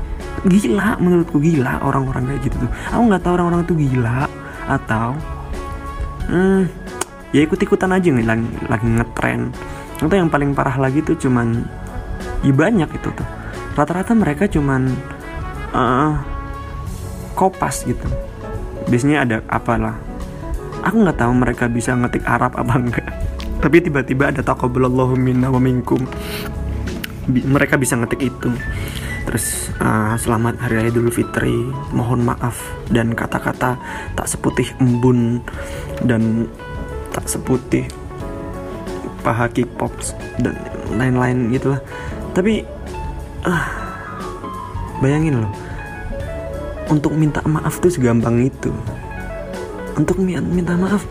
Gila 0.48 0.98
menurutku 0.98 1.38
gila 1.44 1.84
orang-orang 1.84 2.32
kayak 2.32 2.42
gitu 2.48 2.56
tuh. 2.66 2.72
Aku 2.96 3.02
nggak 3.12 3.22
tahu 3.22 3.34
orang-orang 3.36 3.62
tuh 3.68 3.78
gila 3.78 4.26
atau 4.66 5.14
hmm, 6.32 6.62
ya 7.36 7.44
ikut-ikutan 7.44 7.92
aja 7.94 8.08
nih 8.10 8.26
lagi, 8.26 8.48
lagi 8.72 8.88
ngetren. 8.88 9.52
Atau 10.00 10.16
yang 10.16 10.32
paling 10.32 10.56
parah 10.56 10.80
lagi 10.80 11.04
tuh 11.04 11.20
cuman 11.20 11.68
ya 12.42 12.56
banyak 12.56 12.90
itu 12.96 13.10
tuh. 13.12 13.28
Rata-rata 13.76 14.16
mereka 14.16 14.48
cuman 14.48 14.90
uh, 15.76 16.16
kopas 17.36 17.84
gitu. 17.84 18.08
Biasanya 18.88 19.28
ada 19.28 19.38
apalah 19.46 20.09
aku 20.84 20.96
nggak 21.04 21.20
tahu 21.20 21.34
mereka 21.36 21.66
bisa 21.68 21.96
ngetik 21.96 22.24
Arab 22.26 22.56
apa 22.56 22.74
enggak. 22.76 23.08
Tapi 23.60 23.78
tiba-tiba 23.84 24.32
ada 24.32 24.40
taqabbalallahu 24.40 25.20
minna 25.20 25.52
wa 25.52 25.60
minkum. 25.60 26.00
Mereka 27.30 27.76
bisa 27.76 28.00
ngetik 28.00 28.32
itu. 28.32 28.50
Terus 29.28 29.70
uh, 29.78 30.16
selamat 30.16 30.58
hari 30.64 30.80
raya 30.80 30.90
Idul 30.90 31.12
Fitri. 31.12 31.68
Mohon 31.92 32.34
maaf 32.34 32.58
dan 32.90 33.14
kata-kata 33.14 33.78
tak 34.16 34.28
seputih 34.28 34.72
embun 34.80 35.44
dan 36.08 36.48
tak 37.12 37.28
seputih 37.28 37.86
paha 39.22 39.52
K-pop 39.52 39.92
dan 40.40 40.56
lain-lain 40.96 41.52
gitulah. 41.52 41.84
Tapi 42.32 42.64
uh, 43.44 43.66
bayangin 45.04 45.44
loh. 45.44 45.54
Untuk 46.90 47.14
minta 47.14 47.44
maaf 47.46 47.78
tuh 47.78 47.94
segampang 47.94 48.42
itu 48.42 48.74
untuk 50.00 50.24
minta 50.24 50.80
maaf 50.80 51.04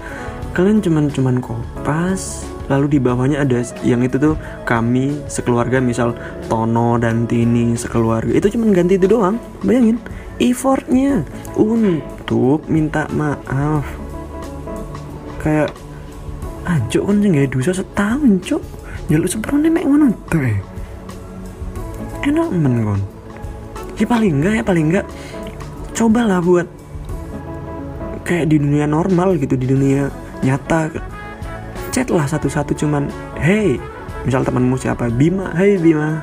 kalian 0.57 0.81
cuman 0.81 1.13
cuman 1.13 1.37
kopas 1.45 2.49
lalu 2.73 2.97
di 2.97 2.99
bawahnya 2.99 3.45
ada 3.45 3.61
yang 3.85 4.01
itu 4.01 4.17
tuh 4.17 4.35
kami 4.65 5.13
sekeluarga 5.29 5.81
misal 5.81 6.17
Tono 6.53 7.01
dan 7.01 7.25
Tini 7.25 7.73
sekeluarga. 7.73 8.29
Itu 8.29 8.53
cuma 8.53 8.69
ganti 8.77 9.01
itu 9.01 9.09
doang 9.09 9.41
bayangin. 9.65 9.97
Effortnya 10.37 11.25
un 11.57 12.05
YouTube 12.29 12.69
minta 12.69 13.09
maaf. 13.17 13.89
Kayak 15.41 15.73
anjuk 16.69 17.09
kan 17.09 17.25
sih 17.25 17.29
nggak 17.33 17.49
dosa 17.57 17.73
setahun 17.73 18.33
cuk. 18.45 18.63
Jaluk 19.09 19.33
seperone 19.33 19.73
mek 19.73 19.89
ngono. 19.89 20.13
Tuh 20.29 20.45
eh. 20.45 20.61
enak 22.29 22.53
men 22.53 22.85
kon 22.85 23.01
ya 23.97 24.05
paling 24.05 24.33
enggak 24.37 24.53
ya 24.61 24.63
paling 24.63 24.87
enggak 24.93 25.07
cobalah 25.97 26.45
buat 26.45 26.69
kayak 28.29 28.53
di 28.53 28.61
dunia 28.61 28.85
normal 28.85 29.41
gitu 29.41 29.57
di 29.57 29.65
dunia 29.65 30.13
nyata. 30.45 30.93
Chat 31.89 32.13
lah 32.13 32.29
satu-satu 32.29 32.77
cuman 32.77 33.09
hey 33.41 33.81
misal 34.29 34.45
temanmu 34.45 34.77
siapa? 34.77 35.09
Bima. 35.09 35.57
Hey 35.57 35.81
Bima. 35.81 36.21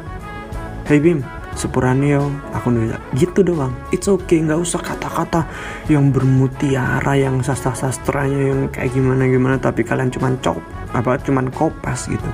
Hey 0.85 1.01
Bim 1.01 1.25
Sepuranio 1.57 2.29
aku 2.53 2.69
bisa 2.77 3.01
gitu 3.17 3.41
doang. 3.41 3.74
It's 3.89 4.05
okay 4.05 4.38
nggak 4.45 4.62
usah 4.62 4.85
kata-kata 4.85 5.50
yang 5.89 6.13
bermutiara 6.13 7.17
yang 7.17 7.41
sastra-sastranya 7.41 8.53
yang 8.53 8.62
kayak 8.69 8.93
gimana 8.93 9.25
gimana 9.25 9.55
tapi 9.57 9.81
kalian 9.81 10.13
cuman 10.13 10.38
cop 10.45 10.62
apa 10.93 11.17
cuman 11.25 11.50
kopas 11.50 12.05
gitu. 12.05 12.29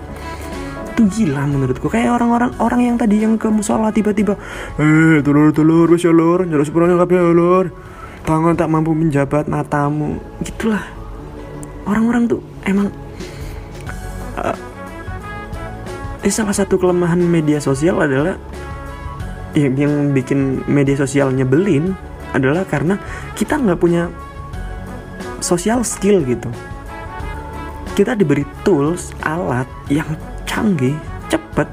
Itu 0.91 1.07
gila 1.07 1.47
menurutku. 1.47 1.87
Kayak 1.87 2.19
orang-orang 2.19 2.51
orang 2.59 2.81
yang 2.83 2.95
tadi 2.99 3.23
yang 3.23 3.39
ke 3.39 3.47
musola 3.47 3.95
tiba-tiba 3.95 4.35
eh 4.75 5.23
telur 5.23 5.55
telur 5.55 5.87
wes 5.87 6.03
lur 6.03 6.43
jalur 6.43 6.65
Sepuranio 6.67 6.99
kabeh 6.99 7.21
lur 7.31 7.65
tangan 8.25 8.57
tak 8.57 8.69
mampu 8.71 8.93
menjabat 8.93 9.49
matamu. 9.49 10.21
Gitulah. 10.45 10.83
Orang-orang 11.85 12.29
tuh 12.29 12.41
emang 12.63 12.93
uh, 14.37 14.57
eh, 16.21 16.33
salah 16.33 16.53
satu 16.53 16.77
kelemahan 16.77 17.19
media 17.19 17.57
sosial 17.57 17.97
adalah 17.99 18.37
yang 19.57 20.15
bikin 20.15 20.63
media 20.69 20.95
sosial 20.95 21.33
nyebelin 21.35 21.91
adalah 22.31 22.63
karena 22.63 22.95
kita 23.35 23.59
nggak 23.59 23.81
punya 23.81 24.07
social 25.43 25.83
skill 25.83 26.23
gitu. 26.23 26.47
Kita 27.91 28.15
diberi 28.15 28.47
tools 28.63 29.11
alat 29.19 29.67
yang 29.91 30.07
canggih 30.47 30.95
cepet 31.27 31.67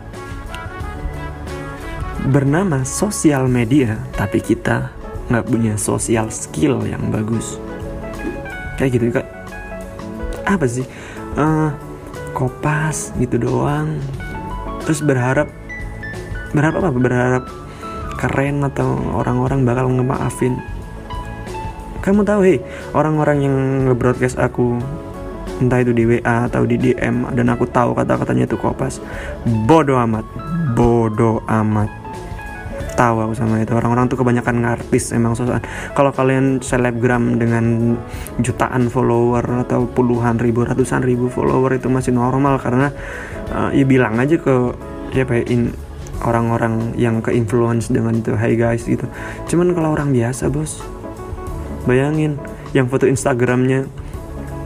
bernama 2.34 2.82
sosial 2.82 3.46
media. 3.46 4.02
Tapi 4.18 4.42
kita 4.42 4.97
nggak 5.28 5.44
punya 5.44 5.76
social 5.76 6.32
skill 6.32 6.80
yang 6.88 7.12
bagus. 7.12 7.60
Kayak 8.80 8.90
gitu 8.96 9.04
kak 9.12 9.26
apa 10.48 10.64
sih? 10.64 10.88
Uh, 11.36 11.70
kopas 12.32 13.12
gitu 13.20 13.36
doang. 13.36 14.00
Terus 14.88 15.04
berharap 15.04 15.48
berharap 16.56 16.80
apa? 16.80 16.90
Berharap 16.96 17.44
keren 18.16 18.64
atau 18.64 18.96
orang-orang 19.14 19.68
bakal 19.68 19.92
ngemaafin? 19.92 20.56
Kamu 22.00 22.24
tahu 22.24 22.40
hei 22.48 22.58
orang-orang 22.96 23.44
yang 23.44 23.56
nge-broadcast 23.90 24.40
aku 24.40 24.80
entah 25.58 25.82
itu 25.82 25.90
di 25.90 26.06
WA 26.06 26.46
atau 26.46 26.62
di 26.62 26.78
DM 26.78 27.26
dan 27.34 27.50
aku 27.50 27.66
tahu 27.66 27.92
kata-katanya 27.92 28.48
itu 28.48 28.56
kopas 28.56 29.02
bodoh 29.68 30.00
amat. 30.00 30.24
Bodoh 30.72 31.44
amat 31.44 32.07
tahu 32.98 33.22
aku 33.22 33.34
sama 33.38 33.62
itu. 33.62 33.70
Orang-orang 33.78 34.10
tuh 34.10 34.18
kebanyakan 34.18 34.66
ngartis 34.66 35.14
emang 35.14 35.38
sosokan. 35.38 35.62
Kalau 35.94 36.10
kalian 36.10 36.58
selebgram 36.58 37.38
dengan 37.38 37.94
jutaan 38.42 38.90
follower 38.90 39.62
atau 39.62 39.86
puluhan 39.86 40.42
ribu 40.42 40.66
ratusan 40.66 41.06
ribu 41.06 41.30
follower 41.30 41.78
itu 41.78 41.86
masih 41.86 42.10
normal 42.10 42.58
karena 42.58 42.90
uh, 43.54 43.70
ya 43.70 43.86
bilang 43.86 44.18
aja 44.18 44.34
ke 44.34 44.74
siapa 45.14 45.38
ya 45.38 45.44
in, 45.54 45.70
orang-orang 46.26 46.98
yang 46.98 47.22
ke 47.22 47.30
influence 47.30 47.86
dengan 47.86 48.18
itu 48.18 48.34
hey 48.34 48.58
guys 48.58 48.82
gitu. 48.82 49.06
Cuman 49.46 49.78
kalau 49.78 49.94
orang 49.94 50.10
biasa 50.10 50.50
bos 50.50 50.82
bayangin 51.86 52.34
yang 52.74 52.90
foto 52.90 53.06
instagramnya 53.06 53.86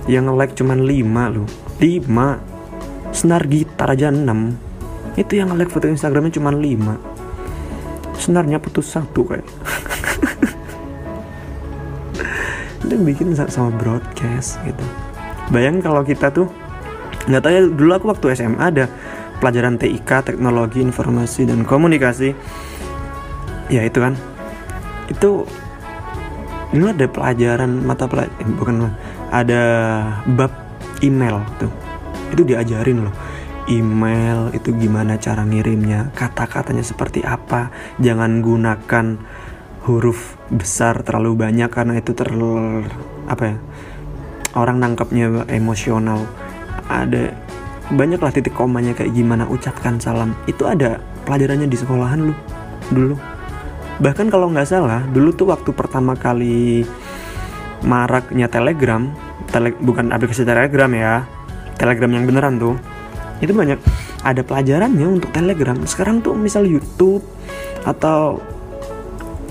yang 0.08 0.26
like 0.32 0.56
cuman 0.56 0.88
5 0.88 1.36
loh. 1.36 1.46
5 1.78 3.12
senar 3.12 3.44
gitar 3.44 3.92
aja 3.92 4.08
6 4.08 4.24
itu 5.20 5.36
yang 5.36 5.52
like 5.52 5.68
foto 5.68 5.84
instagramnya 5.84 6.32
cuman 6.40 6.56
5 6.56 7.21
senarnya 8.16 8.62
putus 8.62 8.92
satu 8.92 9.24
kayak 9.26 9.46
itu 12.92 12.94
bikin 13.08 13.32
sama 13.32 13.72
broadcast 13.80 14.60
gitu. 14.68 14.84
Bayangin 15.48 15.80
kalau 15.80 16.04
kita 16.04 16.28
tuh 16.28 16.50
nggak 17.24 17.40
tahu 17.40 17.52
ya 17.54 17.62
dulu 17.64 17.90
aku 17.96 18.06
waktu 18.12 18.26
SMA 18.36 18.60
ada 18.60 18.84
pelajaran 19.40 19.80
TIK 19.80 20.10
Teknologi 20.28 20.84
Informasi 20.84 21.48
dan 21.48 21.64
Komunikasi. 21.64 22.36
Ya 23.72 23.86
itu 23.86 23.96
kan. 23.96 24.12
Itu 25.08 25.48
ini 26.76 26.92
ada 26.92 27.08
pelajaran 27.08 27.80
mata 27.80 28.04
pelajaran 28.04 28.36
eh, 28.44 28.52
bukan 28.60 28.74
ada 29.32 29.62
bab 30.36 30.52
email 31.00 31.40
tuh. 31.56 31.72
Itu 32.34 32.44
diajarin 32.44 33.08
loh 33.08 33.31
email 33.72 34.52
itu 34.52 34.76
gimana 34.76 35.16
cara 35.16 35.48
ngirimnya 35.48 36.12
kata-katanya 36.12 36.84
seperti 36.84 37.24
apa. 37.24 37.72
Jangan 37.96 38.44
gunakan 38.44 39.06
huruf 39.88 40.36
besar 40.52 41.00
terlalu 41.02 41.34
banyak 41.34 41.70
karena 41.72 41.98
itu 41.98 42.12
terlalu 42.12 42.84
apa 43.26 43.44
ya 43.48 43.56
orang 44.54 44.76
nangkapnya 44.84 45.48
emosional. 45.48 46.28
Ada 46.92 47.32
banyaklah 47.88 48.32
titik 48.36 48.52
komanya 48.52 48.92
kayak 48.92 49.16
gimana 49.16 49.48
ucapkan 49.48 49.96
salam. 49.96 50.36
Itu 50.44 50.68
ada 50.68 51.00
pelajarannya 51.24 51.66
di 51.66 51.76
sekolahan 51.80 52.20
lu 52.28 52.34
dulu. 52.92 53.16
Bahkan 54.02 54.28
kalau 54.28 54.52
nggak 54.52 54.68
salah 54.68 55.00
dulu 55.08 55.32
tuh 55.32 55.48
waktu 55.48 55.72
pertama 55.72 56.12
kali 56.12 56.84
maraknya 57.82 58.46
telegram 58.46 59.10
tele, 59.50 59.74
bukan 59.80 60.14
aplikasi 60.14 60.46
telegram 60.46 60.90
ya 60.94 61.26
telegram 61.76 62.10
yang 62.14 62.24
beneran 62.26 62.56
tuh 62.62 62.74
itu 63.42 63.50
banyak 63.50 63.78
ada 64.22 64.40
pelajarannya 64.46 65.18
untuk 65.18 65.34
telegram. 65.34 65.74
Sekarang 65.82 66.22
tuh 66.22 66.38
misal 66.38 66.62
YouTube 66.62 67.26
atau 67.82 68.38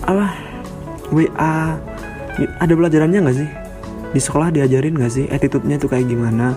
apa 0.08 0.32
WA 1.12 1.76
ada 2.64 2.74
pelajarannya 2.74 3.20
nggak 3.20 3.38
sih? 3.38 3.50
Di 4.16 4.22
sekolah 4.24 4.56
diajarin 4.56 4.96
nggak 4.96 5.12
sih? 5.12 5.26
Attitude-nya 5.28 5.76
tuh 5.76 5.92
kayak 5.92 6.08
gimana? 6.08 6.56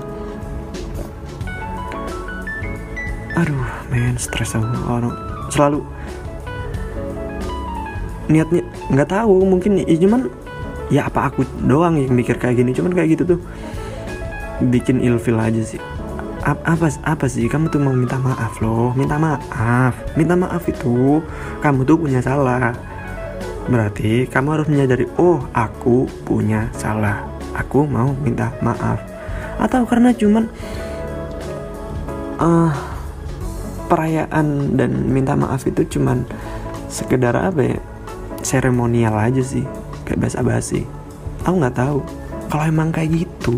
Aduh 3.35 3.66
men 3.90 4.14
stres 4.14 4.55
aku. 4.55 4.70
Orang 4.87 5.12
selalu 5.51 5.83
niatnya 8.31 8.62
nggak 8.94 9.11
tahu 9.11 9.42
mungkin 9.42 9.83
ya 9.83 9.99
cuman 9.99 10.31
ya 10.87 11.11
apa 11.11 11.35
aku 11.35 11.42
doang 11.66 11.99
yang 11.99 12.14
mikir 12.14 12.38
kayak 12.38 12.62
gini. 12.62 12.70
Cuman 12.70 12.94
kayak 12.94 13.18
gitu 13.18 13.35
tuh 13.35 13.40
bikin 14.70 15.03
ilfil 15.03 15.35
aja 15.35 15.59
sih 15.66 15.83
A 16.44 16.52
apa 16.52 16.92
apa 17.09 17.24
sih? 17.24 17.48
Kamu 17.48 17.72
tuh 17.72 17.80
mau 17.80 17.96
minta 17.96 18.20
maaf 18.20 18.61
loh. 18.61 18.92
Minta 18.92 19.16
maaf. 19.16 19.96
Minta 20.12 20.37
maaf 20.37 20.61
itu 20.68 21.24
kamu 21.64 21.88
tuh 21.88 21.96
punya 21.96 22.20
salah. 22.20 22.76
Berarti 23.64 24.28
kamu 24.28 24.48
harus 24.52 24.68
menyadari 24.68 25.09
oh 25.16 25.40
aku 25.57 26.04
punya 26.28 26.68
salah. 26.76 27.24
Aku 27.57 27.88
mau 27.88 28.12
minta 28.20 28.52
maaf. 28.61 29.00
Atau 29.57 29.88
karena 29.88 30.12
cuman 30.12 30.44
uh, 32.37 32.72
perayaan 33.88 34.76
dan 34.76 34.92
minta 35.09 35.33
maaf 35.33 35.64
itu 35.64 35.96
cuman 35.96 36.28
sekedar 36.92 37.33
apa 37.40 37.61
ya? 37.64 37.80
Seremonial 38.44 39.16
aja 39.16 39.40
sih. 39.40 39.64
Kayak 40.04 40.28
basa 40.28 40.44
basi 40.44 40.85
aku 41.44 41.57
nggak 41.61 41.76
tahu. 41.76 42.00
Kalau 42.52 42.64
emang 42.68 42.92
kayak 42.92 43.24
gitu 43.24 43.57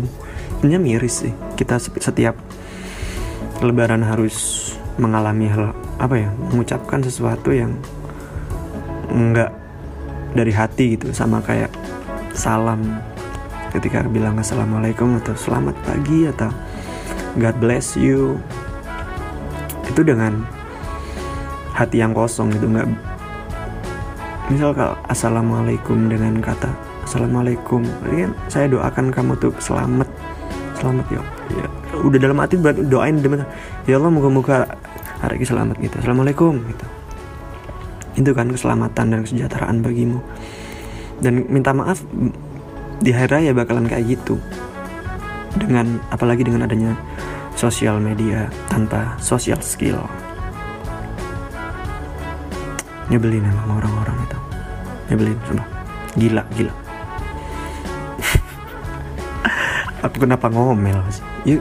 sebenarnya 0.59 0.79
miris 0.79 1.27
sih. 1.27 1.33
Kita 1.59 1.79
setiap 1.79 2.46
lebaran 3.61 4.05
harus 4.05 4.69
mengalami 4.97 5.49
hal 5.49 5.73
apa 5.97 6.15
ya 6.17 6.29
mengucapkan 6.53 7.01
sesuatu 7.01 7.53
yang 7.53 7.73
enggak 9.09 9.53
dari 10.33 10.53
hati 10.53 10.97
gitu 10.97 11.13
sama 11.13 11.41
kayak 11.41 11.71
salam. 12.37 13.01
Ketika 13.73 14.07
bilang 14.07 14.39
assalamualaikum 14.39 15.19
atau 15.21 15.35
selamat 15.35 15.75
pagi 15.85 16.25
atau 16.29 16.49
God 17.37 17.57
bless 17.61 17.93
you. 17.99 18.39
Itu 19.87 20.01
dengan 20.01 20.57
hati 21.77 22.01
yang 22.01 22.17
kosong 22.17 22.49
gitu 22.57 22.65
nggak 22.73 22.89
misal 24.49 24.73
kalau 24.73 24.97
assalamualaikum 25.05 26.09
dengan 26.09 26.41
kata 26.41 26.73
assalamualaikum 27.05 27.85
kan 28.01 28.33
saya 28.49 28.65
doakan 28.65 29.13
kamu 29.13 29.37
tuh 29.37 29.53
selamat 29.61 30.09
selamat 30.77 31.05
ya, 31.09 31.21
udah 32.05 32.19
dalam 32.21 32.37
hati 32.37 32.55
buat 32.61 32.77
doain 32.87 33.17
demen 33.17 33.41
ya 33.89 33.97
Allah 33.97 34.13
moga-moga 34.13 34.69
hari 35.17 35.41
selamat 35.41 35.81
gitu. 35.81 35.97
Assalamualaikum 35.97 36.61
gitu. 36.69 36.85
Itu 38.17 38.31
kan 38.33 38.49
keselamatan 38.53 39.05
dan 39.13 39.19
kesejahteraan 39.25 39.81
bagimu. 39.81 40.21
Dan 41.17 41.49
minta 41.49 41.73
maaf 41.73 42.01
di 43.01 43.09
hari 43.09 43.29
raya 43.29 43.51
bakalan 43.53 43.89
kayak 43.89 44.05
gitu. 44.17 44.37
Dengan 45.57 45.97
apalagi 46.13 46.45
dengan 46.45 46.69
adanya 46.69 46.93
sosial 47.57 47.97
media 47.97 48.45
tanpa 48.69 49.17
social 49.17 49.57
skill. 49.65 49.97
Nyebelin 53.09 53.41
emang 53.41 53.81
orang-orang 53.81 54.17
itu. 54.21 54.37
Nyebelin 55.09 55.37
sumpah. 55.49 55.67
Gila 56.17 56.43
gila 56.57 56.86
aku 60.01 60.25
kenapa 60.25 60.49
ngomel 60.51 60.99
sih? 61.09 61.23
Ya, 61.45 61.57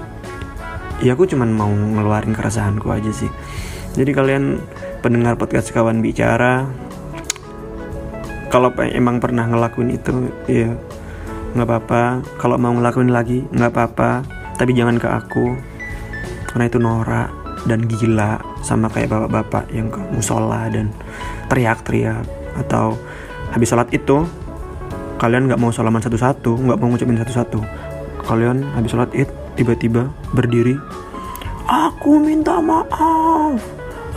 ya 1.00 1.10
aku 1.16 1.28
cuman 1.28 1.52
mau 1.52 1.70
ngeluarin 1.70 2.36
keresahanku 2.36 2.88
aja 2.92 3.12
sih. 3.12 3.30
Jadi 3.96 4.12
kalian 4.12 4.60
pendengar 5.00 5.40
podcast 5.40 5.72
kawan 5.72 6.04
bicara 6.04 6.68
kalau 8.52 8.70
emang 8.78 9.18
pernah 9.18 9.48
ngelakuin 9.48 9.90
itu 9.96 10.32
ya 10.48 10.72
nggak 11.56 11.66
apa-apa. 11.66 12.02
Kalau 12.36 12.56
mau 12.60 12.72
ngelakuin 12.76 13.10
lagi 13.12 13.44
nggak 13.52 13.72
apa-apa. 13.72 14.10
Tapi 14.56 14.72
jangan 14.72 14.96
ke 14.96 15.08
aku 15.08 15.46
karena 16.48 16.64
itu 16.64 16.80
norak 16.80 17.28
dan 17.68 17.84
gila 17.84 18.40
sama 18.64 18.88
kayak 18.88 19.12
bapak-bapak 19.12 19.68
yang 19.68 19.92
ke 19.92 20.00
musola 20.12 20.68
dan 20.72 20.92
teriak-teriak. 21.52 22.24
Atau 22.56 22.96
habis 23.52 23.68
sholat 23.68 23.92
itu 23.92 24.24
kalian 25.16 25.48
nggak 25.48 25.60
mau 25.60 25.72
salaman 25.72 26.04
satu-satu 26.04 26.60
nggak 26.60 26.76
mau 26.76 26.92
ngucapin 26.92 27.16
satu-satu 27.16 27.60
kalian 28.26 28.66
habis 28.74 28.92
sholat 28.92 29.10
id 29.14 29.30
tiba-tiba 29.56 30.10
berdiri 30.34 30.76
aku 31.66 32.22
minta 32.22 32.62
maaf. 32.62 33.58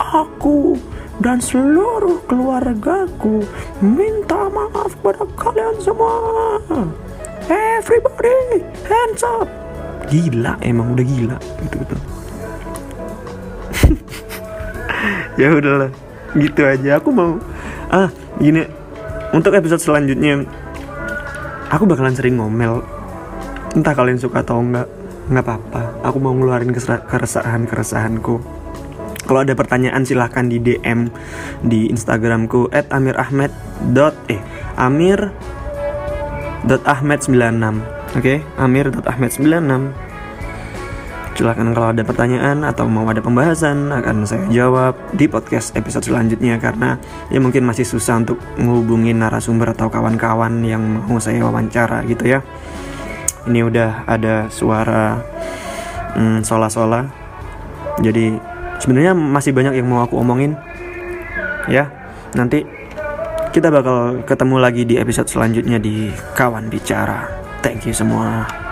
Aku 0.00 0.78
dan 1.20 1.42
seluruh 1.42 2.22
keluargaku 2.24 3.44
minta 3.82 4.48
maaf 4.48 4.94
pada 5.04 5.26
kalian 5.36 5.76
semua. 5.82 6.58
Everybody 7.50 8.62
hands 8.86 9.22
up. 9.26 9.50
Gila 10.08 10.56
emang 10.62 10.94
udah 10.94 11.04
gila. 11.04 11.36
Gitu 11.66 11.74
gitu. 11.82 11.96
Ya 15.40 15.48
udahlah 15.56 15.88
gitu 16.36 16.60
aja. 16.62 17.00
Aku 17.00 17.10
mau 17.10 17.40
ah 17.88 18.12
gini. 18.38 18.66
Untuk 19.30 19.54
episode 19.54 19.78
selanjutnya 19.78 20.42
aku 21.70 21.86
bakalan 21.86 22.12
sering 22.12 22.36
ngomel 22.36 22.82
entah 23.76 23.94
kalian 23.94 24.18
suka 24.18 24.42
atau 24.42 24.62
enggak 24.62 24.88
nggak 25.30 25.44
apa-apa. 25.46 25.82
Aku 26.10 26.18
mau 26.18 26.34
ngeluarin 26.34 26.74
keresahan 26.74 27.64
keresahanku 27.70 28.60
kalau 29.30 29.46
ada 29.46 29.54
pertanyaan 29.54 30.02
silahkan 30.02 30.42
di 30.50 30.58
DM 30.58 31.06
di 31.62 31.86
Instagramku 31.86 32.66
at 32.74 32.90
amirahmed 32.90 33.54
dot 33.94 34.10
eh 34.26 34.42
amir 34.74 35.30
dot 36.66 36.82
ahmed 36.82 37.22
96 37.22 37.30
oke 37.30 37.78
okay? 38.18 38.42
amir 38.58 38.90
dot 38.90 39.06
ahmed 39.06 39.30
96 39.30 39.94
silahkan 41.38 41.72
kalau 41.72 41.88
ada 41.94 42.02
pertanyaan 42.02 42.66
atau 42.66 42.90
mau 42.90 43.06
ada 43.06 43.22
pembahasan 43.22 43.94
akan 43.94 44.26
saya 44.28 44.44
jawab 44.52 44.98
di 45.14 45.24
podcast 45.24 45.72
episode 45.78 46.04
selanjutnya 46.04 46.58
karena 46.58 46.98
ya 47.32 47.38
mungkin 47.40 47.64
masih 47.64 47.86
susah 47.86 48.20
untuk 48.20 48.36
menghubungin 48.58 49.22
narasumber 49.22 49.72
atau 49.72 49.88
kawan-kawan 49.88 50.60
yang 50.66 50.82
mau 50.82 51.16
saya 51.16 51.40
wawancara 51.46 52.04
gitu 52.10 52.34
ya 52.34 52.44
ini 53.50 53.66
udah 53.66 54.06
ada 54.06 54.46
suara 54.48 55.18
hmm, 56.14 56.46
sola-sola. 56.46 57.10
Jadi 57.98 58.38
sebenarnya 58.78 59.12
masih 59.12 59.50
banyak 59.50 59.76
yang 59.82 59.90
mau 59.90 60.06
aku 60.06 60.16
omongin. 60.22 60.54
Ya 61.66 61.90
nanti 62.38 62.62
kita 63.50 63.68
bakal 63.68 64.22
ketemu 64.22 64.56
lagi 64.62 64.82
di 64.86 64.94
episode 64.96 65.26
selanjutnya 65.26 65.82
di 65.82 66.08
kawan 66.38 66.70
bicara. 66.70 67.26
Thank 67.60 67.90
you 67.90 67.92
semua 67.92 68.69